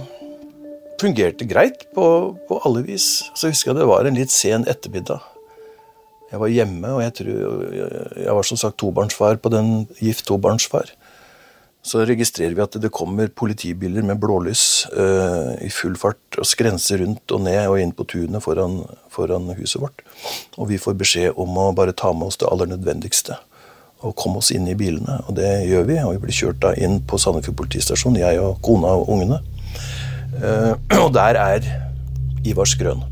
[1.03, 2.07] fungerte greit på,
[2.47, 3.25] på alle vis.
[3.35, 5.25] Så husker jeg det var en litt sen ettermiddag.
[6.31, 7.65] Jeg var hjemme, og jeg, tror,
[8.23, 10.95] jeg var som sagt tobarnsfar på den gift tobarnsfar.
[11.85, 17.03] Så registrerer vi at det kommer politibiler med blålys uh, i full fart og skrenser
[17.03, 18.79] rundt og ned og inn på tunet foran,
[19.13, 20.01] foran huset vårt.
[20.57, 23.37] Og vi får beskjed om å bare ta med oss det aller nødvendigste
[24.05, 25.19] og komme oss inn i bilene.
[25.29, 28.57] Og det gjør vi, og vi blir kjørt da inn på Sandefjord politistasjon, jeg og
[28.65, 29.43] kona og ungene.
[30.41, 30.73] Uh,
[31.05, 31.69] og der er
[32.49, 33.05] Ivar Skrøn.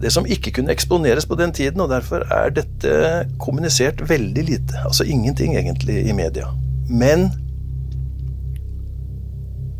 [0.00, 2.96] Det som ikke kunne eksponeres på den tiden, og derfor er dette
[3.42, 4.86] kommunisert veldig lite.
[4.86, 6.54] Altså ingenting, egentlig, i media.
[6.88, 7.32] Men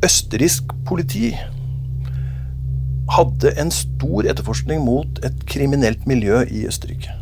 [0.05, 1.35] østerriksk politi
[3.11, 7.17] hadde en stor etterforskning mot et kriminelt miljø i Østerrike.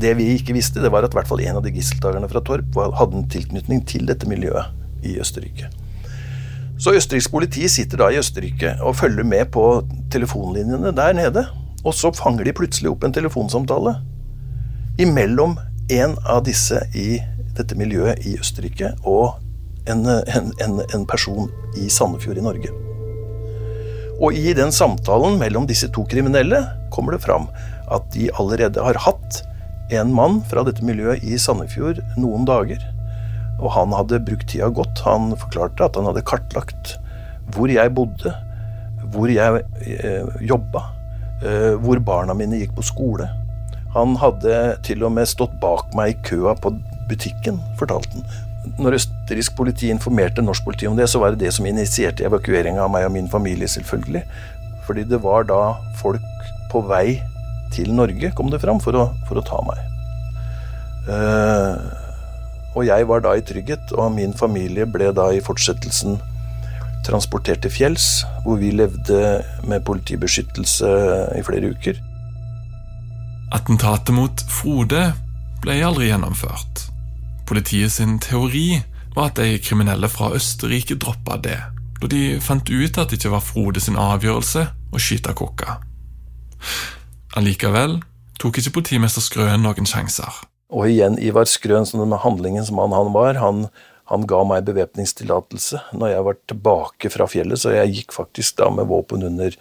[0.00, 2.76] Det vi ikke visste, det var at hvert fall en av de gisseltakerne fra Torp
[2.98, 5.70] hadde en tilknytning til dette miljøet i Østerrike.
[6.80, 11.46] Så østerriksk politi sitter da i Østerrike og følger med på telefonlinjene der nede.
[11.84, 13.94] Og så fanger de plutselig opp en telefonsamtale
[15.00, 15.56] imellom
[15.92, 17.20] en av disse i
[17.54, 19.38] dette miljøet i Østerrike og
[19.90, 22.72] en, en, en, person i Sandefjord i Norge.
[24.22, 26.62] Og i den samtalen mellom disse to kriminelle
[26.94, 27.48] kommer det fram
[27.92, 29.42] at de allerede har hatt
[29.92, 32.80] en mann fra dette miljøet i Sandefjord noen dager.
[33.60, 35.02] Og han hadde brukt tida godt.
[35.04, 36.96] Han forklarte at han hadde kartlagt
[37.54, 38.32] hvor jeg bodde,
[39.12, 40.86] hvor jeg eh, jobba,
[41.44, 43.28] eh, hvor barna mine gikk på skole.
[43.94, 46.72] Han hadde til og med stått bak meg i køa på
[47.10, 48.24] butikken, fortalte han.
[48.80, 52.84] Når østerriksk politi informerte norsk politi om det, så var det det som initierte evakueringa
[52.84, 54.24] av meg og min familie, selvfølgelig.
[54.86, 55.60] Fordi det var da
[56.00, 56.24] folk
[56.72, 57.20] på vei
[57.74, 59.82] til Norge, kom det fram, for å, for å ta meg.
[61.04, 61.74] Uh,
[62.74, 66.18] og jeg var da i trygghet, og min familie ble da i fortsettelsen
[67.04, 69.20] transportert til fjells, hvor vi levde
[69.68, 70.90] med politibeskyttelse
[71.36, 72.00] i flere uker.
[73.54, 75.10] Attentatet mot Frode
[75.62, 76.88] ble aldri gjennomført.
[77.44, 78.80] Politiet sin teori
[79.14, 81.58] var at de kriminelle fra Østerrike droppa det,
[82.00, 85.78] da de fant ut at det ikke var Frode sin avgjørelse å skyte Kokka.
[87.38, 87.98] Allikevel
[88.40, 90.42] tok ikke politimester Skrøen noen sjanser.
[90.74, 93.66] Og igjen Ivar Skrøen, som den handlingens mann han var, han,
[94.10, 98.70] han ga meg bevæpningstillatelse når jeg var tilbake fra fjellet, så jeg gikk faktisk da
[98.72, 99.54] med våpen under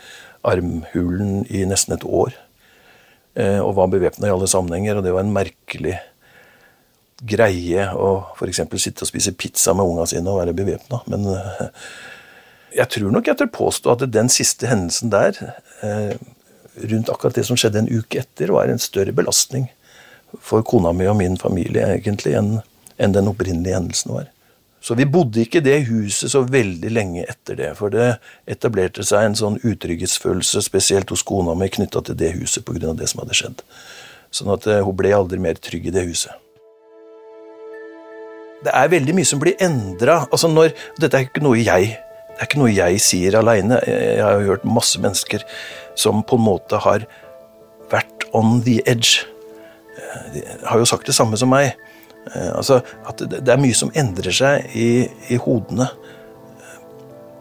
[0.47, 2.33] armhulen i nesten et år.
[3.35, 5.97] Eh, og var bevæpna i alle sammenhenger, og det var en merkelig
[7.21, 8.63] greie å f.eks.
[8.81, 11.01] sitte og spise pizza med unga sine og være bevæpna.
[11.11, 11.63] Men eh,
[12.79, 15.37] jeg tror nok jeg tør påstå at den siste hendelsen der,
[15.85, 16.17] eh,
[16.89, 19.69] rundt akkurat det som skjedde en uke etter, var en større belastning
[20.41, 24.29] for kona mi og min familie egentlig enn den opprinnelige hendelsen var.
[24.83, 28.17] Så vi bodde ikke i det huset så veldig lenge etter det, for det
[28.51, 32.91] etablerte seg en sånn utrygghetsfølelse, spesielt hos kona mi, knytta til det huset pga.
[32.91, 33.63] det som hadde skjedd.
[34.33, 36.33] Sånn at eh, hun ble aldri mer trygg i det huset
[38.63, 40.23] det er veldig mye som blir endra.
[40.31, 40.49] Altså
[40.99, 41.93] dette er ikke noe jeg
[42.33, 43.77] det er ikke noe jeg sier aleine.
[43.85, 45.43] Jeg har hørt masse mennesker
[45.99, 47.05] som på en måte har
[47.91, 49.27] vært on the edge.
[50.33, 51.75] De har jo sagt det samme som meg.
[52.33, 55.91] Altså at det er mye som endrer seg i, i hodene.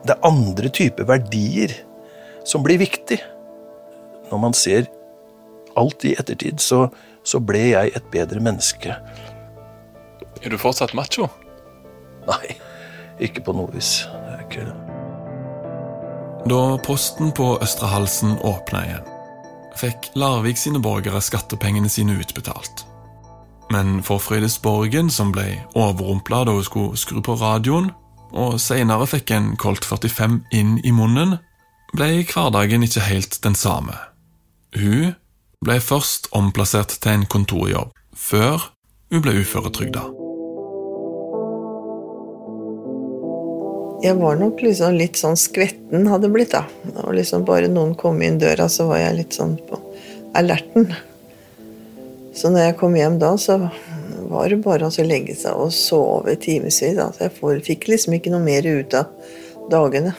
[0.05, 1.73] Det er andre typer verdier
[2.45, 3.23] som blir viktig.
[4.29, 4.91] Når man ser
[5.79, 6.85] alt i ettertid, så,
[7.25, 8.99] så ble jeg et bedre menneske
[10.43, 11.29] er du fortsatt macho?
[12.29, 12.57] Nei,
[13.23, 14.03] ikke på noe vis.
[14.11, 14.79] Det er ikke det.
[16.51, 19.11] Da posten på Østre Halsen åpna igjen,
[19.79, 22.83] fikk Larvik sine borgere skattepengene sine utbetalt.
[23.73, 27.93] Men for Frøydis Borgen, som ble overrumpla da hun skulle skru på radioen,
[28.33, 31.39] og seinere fikk en Colt 45 inn i munnen,
[31.95, 33.95] ble hverdagen ikke helt den samme.
[34.75, 35.15] Hun
[35.63, 38.73] ble først omplassert til en kontorjobb, før
[39.13, 40.22] hun ble uføretrygda.
[44.03, 46.65] Jeg var nok liksom litt sånn skvetten hadde blitt, da.
[47.05, 49.79] Og liksom bare noen kom inn døra, så var jeg litt sånn på
[50.35, 50.89] alerten.
[52.35, 53.61] Så når jeg kom hjem da, så
[54.33, 56.81] var det bare å legge seg og sove timevis.
[56.91, 59.13] Altså jeg fikk liksom ikke noe mer ut av
[59.71, 60.17] dagene.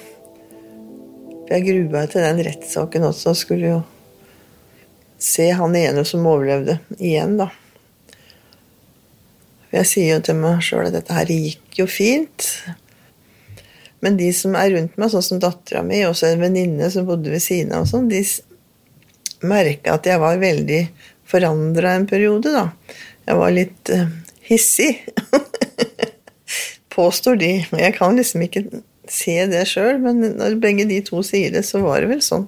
[1.44, 3.34] For jeg grua meg til den rettssaken også.
[3.36, 3.82] Skulle jo
[5.20, 7.50] se han ene som overlevde, igjen, da.
[9.68, 12.48] For jeg sier jo til meg sjøl at dette her gikk jo fint.
[14.04, 17.32] Men de som er rundt meg, sånn som dattera mi, også en venninne som bodde
[17.32, 18.20] ved siden av, sånn, de
[19.48, 20.82] merka at jeg var veldig
[21.28, 22.68] forandra en periode, da.
[23.24, 24.10] Jeg var litt uh,
[24.44, 24.92] hissig.
[26.96, 27.54] Påstår de.
[27.80, 28.66] Jeg kan liksom ikke
[29.10, 32.46] se det sjøl, men når begge de to sier det, så var det vel sånn.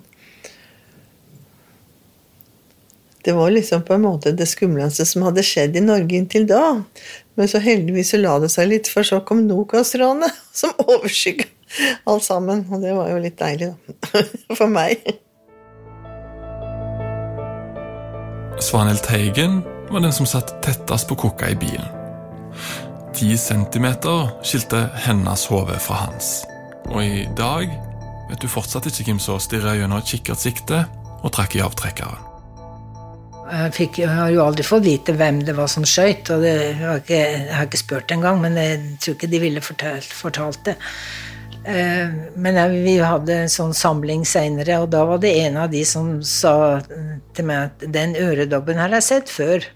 [3.26, 6.62] Det var liksom på en måte det skumleste som hadde skjedd i Norge inntil da.
[7.36, 11.48] Men så heldigvis så la det seg litt, for så kom Nokas-ranet som overskygga
[12.06, 12.68] alt sammen.
[12.70, 14.22] Og det var jo litt deilig, da.
[14.60, 15.02] For meg.
[18.62, 21.90] Svanhild Teigen var den som satt tettest på kokka i bilen.
[23.16, 26.30] Ti centimeter skilte hennes hode fra hans.
[26.94, 27.74] Og i dag
[28.30, 30.86] vet du fortsatt ikke hvem som stirra gjennom et kikkertsikte
[31.24, 32.35] og trakk i avtrekkeren.
[33.46, 36.54] Jeg, fikk, jeg, har jo aldri fått vite hvem det var som skøyt, og det,
[36.80, 40.64] jeg, ikke, jeg, har ikke spurt engang, men jeg tror ikke de ville fortalt, fortalt
[40.66, 40.74] det.
[41.70, 45.70] Eh, men jeg, vi hadde en sånn samling seinere, og da var det en av
[45.70, 46.56] de som sa
[47.38, 49.70] til meg at den øredobben har jeg sett før.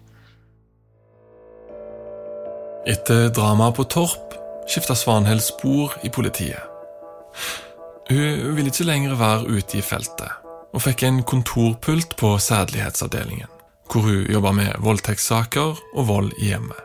[2.90, 4.34] Etter dramaet på Torp
[4.70, 6.66] skifta Svanhild spor i politiet.
[8.10, 10.42] Hun ville ikke lenger være ute i feltet,
[10.74, 13.59] og fikk en kontorpult på sædelighetsavdelingen
[13.90, 16.80] hvor hun jobba med voldtektssaker og vold i hjemmet.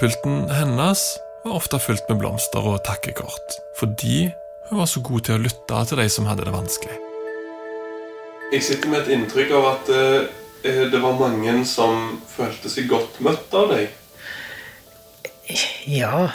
[0.00, 1.02] Pulten hennes
[1.44, 4.30] var ofte fylt med blomster og takkekort, fordi
[4.70, 6.98] hun var så god til å lytte til de som hadde det vanskelig.
[8.50, 13.20] Jeg sitter med et inntrykk av at eh, det var mange som følte seg godt
[13.24, 13.90] møtt av deg.
[15.90, 16.28] Ja,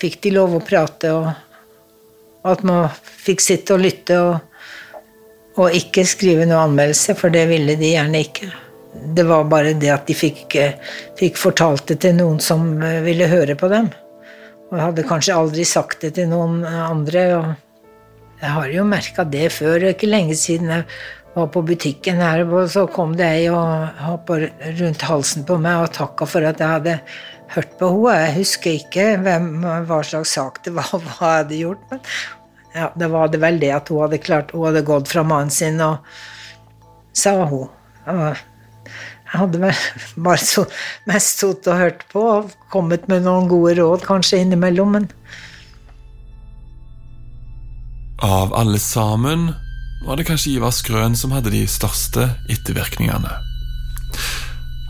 [0.00, 4.34] fikk de lov å prate, og at man fikk sitte og lytte og,
[5.60, 8.50] og ikke skrive noe anmeldelse, for det ville de gjerne ikke.
[8.92, 10.56] Det var bare det at de fikk,
[11.18, 12.74] fikk fortalt det til noen som
[13.04, 13.88] ville høre på dem.
[14.72, 17.24] Og jeg hadde kanskje aldri sagt det til noen andre.
[17.36, 19.88] og Jeg har jo merka det før.
[19.90, 20.86] Ikke lenge siden jeg
[21.34, 24.38] var på butikken her, og så kom det ei og hoppa
[24.80, 26.98] rundt halsen på meg og takka for at jeg hadde
[27.54, 28.14] hørt på henne.
[28.20, 29.50] Jeg husker ikke hvem,
[29.88, 31.84] hva slags sak det var, hva jeg hadde gjort.
[31.90, 32.04] Men
[32.72, 35.52] ja, det var det vel det at hun hadde klart Hun hadde gått fra mannen
[35.52, 36.00] sin, og
[37.12, 37.68] sa hun.
[38.08, 38.40] Og
[39.32, 39.72] jeg hadde
[40.26, 40.66] bare så,
[41.08, 45.10] mest sittet og hørt på og kommet med noen gode råd kanskje innimellom, men
[48.22, 49.48] Av alle sammen
[50.06, 53.32] var det kanskje Ivar Skrøn som hadde de største ettervirkningene.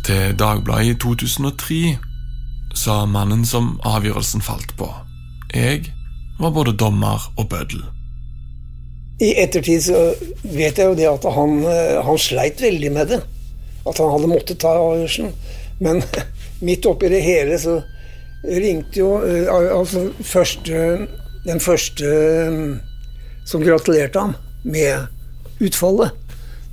[0.04, 1.78] Til Dagbladet i 2003
[2.76, 4.90] sa mannen som avgjørelsen falt på,
[5.54, 5.86] jeg
[6.40, 7.80] var både dommer og bøddel.
[9.22, 10.00] I ettertid så
[10.42, 11.60] vet jeg jo det at han,
[12.04, 13.22] han sleit veldig med det
[13.86, 15.32] at han hadde måttet ta avgjørelsen.
[15.82, 16.02] Men
[16.66, 17.80] midt oppi det hele så
[18.42, 21.06] ringte jo eh, altså første,
[21.46, 22.58] den første eh,
[23.46, 25.06] som gratulerte ham med
[25.62, 26.10] utfallet.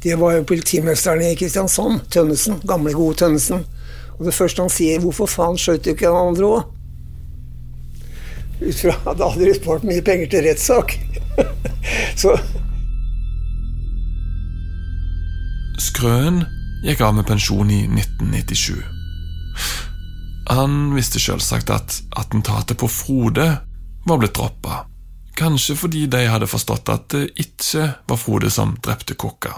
[0.04, 2.62] Det var jo politimesteren i Kristiansand, Tønnesen.
[2.68, 3.66] Gamle, gode Tønnesen.
[4.20, 6.68] Og det første han sier, 'Hvorfor faen skjøt du ikke han andre òg?'
[8.60, 10.96] Ut fra at da hadde de spart mye penger til rettssak.
[12.22, 12.36] så
[15.80, 16.44] Skrøen
[16.84, 18.84] gikk av med pensjon i 1997.
[20.50, 23.50] Han visste selvsagt at attentatet på Frode
[24.06, 24.86] var blitt droppa,
[25.38, 29.54] kanskje fordi de hadde forstått at det ikke var Frode som drepte Kokka,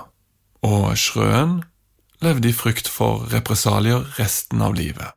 [0.67, 1.61] og Schrøen
[2.21, 5.15] levde i frykt for represalier resten av livet.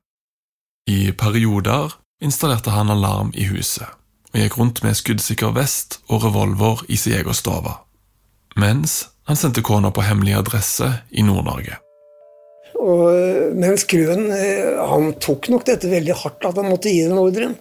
[0.86, 3.88] I perioder installerte han alarm i huset
[4.34, 7.74] og gikk rundt med skuddsikker vest og revolver i sin egen stue,
[8.58, 11.78] mens han sendte kona på hemmelig adresse i Nord-Norge.
[12.84, 17.06] Og, eh, mens Krøen eh, han tok nok dette veldig hardt, at han måtte gi
[17.06, 17.56] den ordren.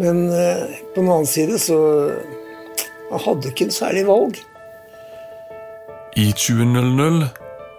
[0.00, 1.78] Men eh, på den annen side så
[3.06, 4.40] Han hadde ikke en særlig valg.
[6.18, 7.28] I 2000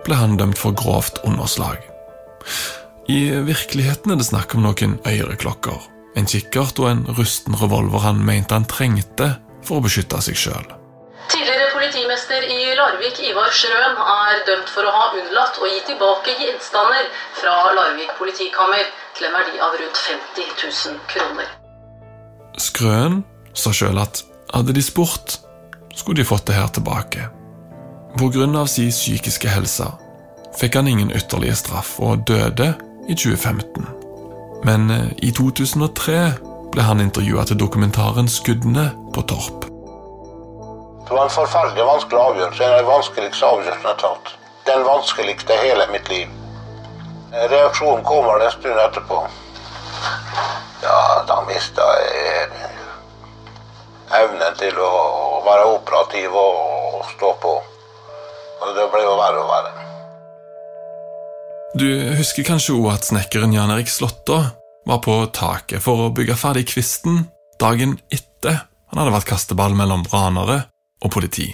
[0.05, 1.82] ble han dømt for grovt underslag.
[3.12, 5.84] I virkeligheten er det snakk om noen øreklokker,
[6.16, 9.34] en kikkert og en rusten revolver han mente han trengte
[9.68, 10.72] for å beskytte seg sjøl.
[11.78, 17.05] Politimester i Larvik, Ivar Schrøn er dømt for å ha unnlatt å gi tilbake gjenstander
[17.38, 21.51] fra Larvik politikammer til en verdi av rundt 50 000 kroner.
[22.57, 23.21] Skrøen
[23.53, 24.23] sa sjøl at
[24.55, 25.38] hadde de spurt,
[25.95, 27.30] skulle de fått det her tilbake.
[28.17, 29.91] Av sin psykiske helse
[30.57, 32.73] fikk han ingen ytterligere straff og døde
[33.07, 33.86] i 2015.
[34.65, 36.19] Men eh, i 2003
[36.73, 39.76] ble han intervjua til dokumentaren 'Skuddene på Torp'.
[41.08, 42.64] Det var en forferdelig vanskelig avgjørelse.
[42.64, 44.34] En av de vanskeligste avgjørelsene jeg har tatt.
[44.68, 46.34] Den vanskeligste hele mitt liv.
[47.32, 49.22] Reaksjonen kommer en stund etterpå.
[50.84, 52.51] Ja, da mista jeg
[54.20, 54.91] evnen til å
[55.47, 57.55] være operativ og stå på.
[58.68, 59.74] Og det ble jo verre og verre.
[61.78, 61.89] Du
[62.20, 64.39] husker kanskje òg at snekkeren Jan Erik Slåtta
[64.88, 67.28] var på taket for å bygge ferdig kvisten
[67.62, 70.66] dagen etter han hadde vært kasteball mellom ranere
[71.03, 71.51] og politi.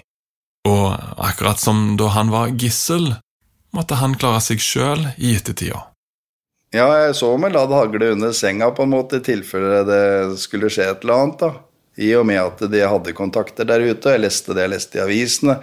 [0.68, 3.16] Og akkurat som da han var gissel,
[3.76, 5.90] måtte han klare seg sjøl i ettertida.
[6.74, 10.40] Ja, jeg så meg la det hagle under senga på en måte i tilfelle det
[10.42, 11.44] skulle skje et eller annet.
[11.44, 11.52] da.
[12.02, 14.98] I og med at de hadde kontakter der ute, og jeg leste det jeg leste
[14.98, 15.60] i avisene.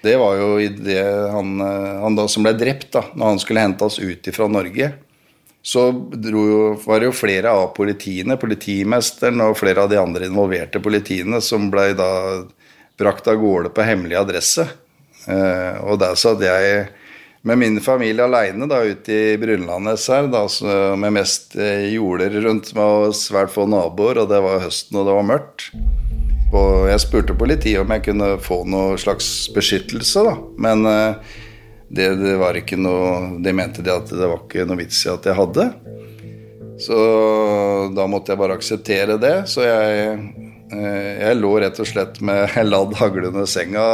[0.00, 1.02] Det var jo i det
[1.34, 4.92] han, han da som ble drept, da, når han skulle hentes ut fra Norge.
[5.68, 5.82] Så
[6.14, 6.46] jo,
[6.86, 11.68] var det jo flere av politiene, politimesteren og flere av de andre involverte politiene, som
[11.72, 12.10] ble da
[12.98, 14.66] brakt av gårde på hemmelig adresse.
[15.28, 16.88] Eh, og der satt jeg
[17.46, 20.44] med min familie aleine ute i Brunlandnes her, da,
[20.98, 25.06] med mest eh, jorder rundt meg og svært få naboer, og det var høsten og
[25.08, 25.68] det var mørkt.
[26.48, 30.34] Og jeg spurte politiet om jeg kunne få noe slags beskyttelse, da.
[30.58, 31.36] Men eh,
[31.88, 35.12] det, det, var ikke noe De mente det at det var ikke noe vits i
[35.12, 35.70] at jeg hadde.
[36.78, 36.98] Så
[37.96, 39.34] da måtte jeg bare akseptere det.
[39.50, 43.84] Så jeg jeg lå rett og slett med ladd hagle under senga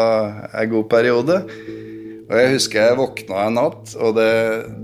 [0.50, 1.40] en god periode.
[2.24, 4.32] Og jeg husker jeg våkna en natt, og det,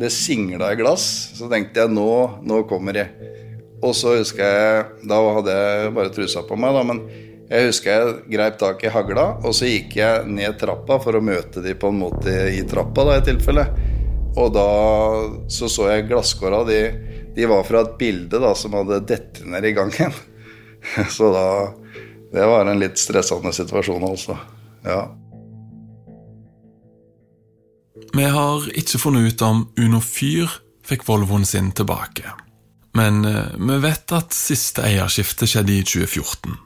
[0.01, 1.05] det singla i glass.
[1.39, 2.13] Så tenkte jeg nå,
[2.45, 3.31] nå kommer jeg.
[3.81, 7.01] Og så husker jeg Da hadde jeg bare trusa på meg, da, men
[7.51, 11.25] jeg husker jeg greip tak i hagla, og så gikk jeg ned trappa for å
[11.25, 13.65] møte de på en måte i trappa, da, i tilfelle.
[14.39, 14.67] Og da
[15.51, 16.61] så så jeg glasskåra.
[16.69, 16.79] De,
[17.35, 20.15] de var fra et bilde da, som hadde dette ned i gangen.
[21.17, 21.47] Så da
[22.33, 24.37] Det var en litt stressende situasjon, altså.
[24.87, 25.03] Ja.
[28.15, 30.51] Vi har ikke funnet ut om Uno Fyr
[30.87, 32.33] fikk Volvoen sin tilbake.
[32.95, 36.57] Men eh, vi vet at siste eierskifte skjedde i 2014.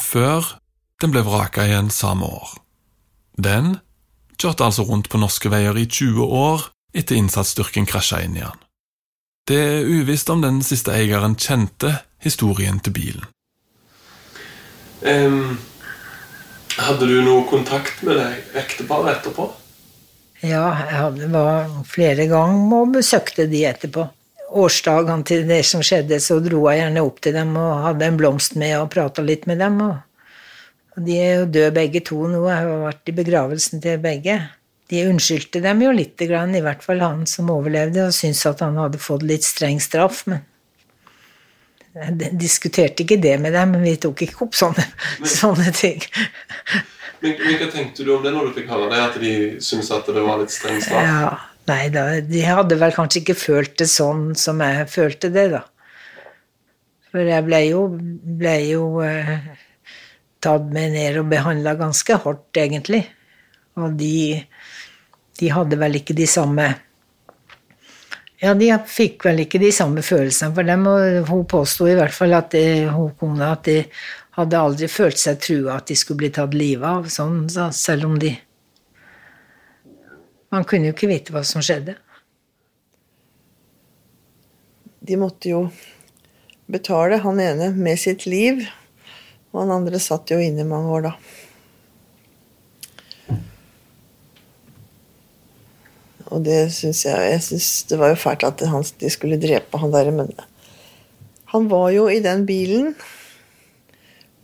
[0.00, 0.54] Før
[1.02, 2.54] den ble vraka igjen samme år.
[3.38, 3.76] Den
[4.40, 8.64] kjørte altså rundt på norske veier i 20 år etter innsatsstyrken krasja inn i den.
[9.48, 11.94] Det er uvisst om den siste eieren kjente
[12.24, 13.28] historien til bilen.
[15.02, 15.58] Um,
[16.78, 19.48] hadde du noe kontakt med deg ekteparet etterpå?
[20.42, 24.06] Ja, jeg hadde, var flere ganger og besøkte de etterpå.
[24.58, 28.20] Årsdagene til det som skjedde, så dro jeg gjerne opp til dem og hadde en
[28.20, 29.80] blomst med og prata litt med dem.
[29.82, 32.44] Og de er jo døde begge to nå.
[32.48, 34.38] Jeg har vært i begravelsen til begge.
[34.88, 36.30] De unnskyldte dem jo litt, i
[36.64, 40.24] hvert fall han som overlevde, og syntes at han hadde fått litt streng straff.
[40.26, 40.46] men
[42.20, 44.84] jeg diskuterte ikke det med dem, men vi tok ikke opp sånne,
[45.18, 46.04] men, sånne ting.
[47.18, 48.98] Men, men, hva tenkte du om det når du fikk høre det?
[49.02, 51.02] At de syntes at det var litt streng straff?
[51.02, 51.32] Ja,
[51.66, 55.64] nei da, De hadde vel kanskje ikke følt det sånn som jeg følte det, da.
[57.10, 57.80] For jeg ble jo,
[58.38, 59.34] ble jo eh,
[60.46, 63.02] tatt med ned og behandla ganske hardt, egentlig.
[63.82, 64.38] Og de,
[65.40, 66.68] de hadde vel ikke de samme
[68.38, 72.14] ja, de fikk vel ikke de samme følelsene for dem, og hun påsto i hvert
[72.14, 72.64] fall at de,
[72.94, 73.78] hun kona at de
[74.38, 78.18] hadde aldri følt seg trua at de skulle bli tatt livet av, sånn, selv om
[78.20, 78.36] de
[80.48, 81.92] Man kunne jo ikke vite hva som skjedde.
[85.04, 85.58] De måtte jo
[86.72, 88.62] betale, han ene med sitt liv,
[89.52, 91.12] og han andre satt jo inne mange år, da.
[96.28, 99.80] Og det syns jeg Jeg synes det var jo fælt at han, de skulle drepe
[99.80, 100.32] han der, men
[101.48, 102.92] han var jo i den bilen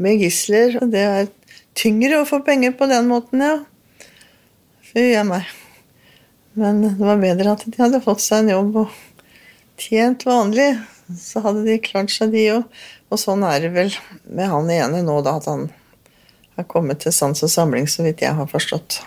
[0.01, 1.29] med gisler, og det er
[1.77, 3.59] tyngre å få penger på den måten, ja.
[4.89, 5.45] Fy a meg.
[6.57, 8.99] Men det var bedre at de hadde fått seg en jobb og
[9.81, 10.71] tjent vanlig.
[11.21, 12.69] Så hadde de klart seg, de òg.
[13.13, 13.93] Og sånn er det vel
[14.25, 15.69] med han ene nå, da, at han
[16.57, 19.03] har kommet til sans og samling, så vidt jeg har forstått.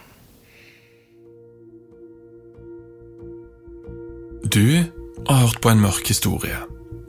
[4.58, 4.84] Du
[5.28, 6.56] har hørt på en mørk historie.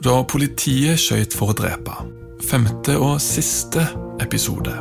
[0.05, 1.95] Da politiet skøyt for å drepe.
[2.45, 3.87] Femte og siste
[4.21, 4.75] episode.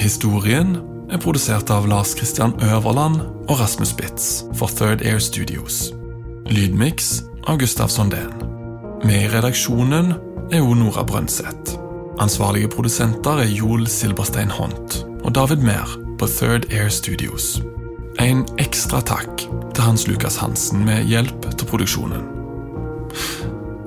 [0.00, 0.78] Historien
[1.12, 5.90] er produsert av Lars Christian Øverland og Rasmus Spitz for Third Air Studios.
[6.48, 7.10] Lydmiks
[7.44, 8.32] av Gustav Sondén.
[9.04, 10.14] Med i redaksjonen
[10.48, 11.76] er jo Nora Brøndseth.
[12.16, 17.58] Ansvarlige produsenter er Joel Silberstein Hont og David Mehr på Third Air Studios.
[18.24, 22.22] En ekstra takk til Hans Lukas Hansen med hjelp til produksjonen.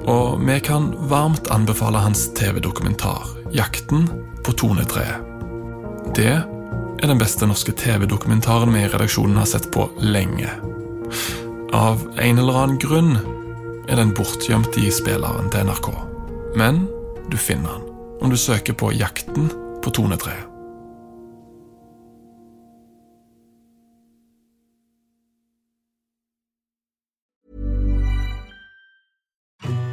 [0.09, 4.05] Og vi kan varmt anbefale hans TV-dokumentar 'Jakten
[4.45, 5.25] på tonetreet'.
[6.15, 6.43] Det
[7.01, 10.49] er den beste norske TV-dokumentaren vi i redaksjonen har sett på lenge.
[11.73, 13.17] Av en eller annen grunn
[13.89, 15.89] er den bortgjemt i spilleren til NRK.
[16.55, 16.87] Men
[17.31, 17.89] du finner den
[18.21, 19.49] om du søker på 'Jakten
[19.81, 20.48] på tonetreet'.